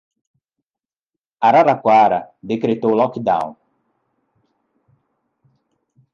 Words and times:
Araraquara 1.49 2.19
decretou 2.51 2.91
lockdown 2.99 3.49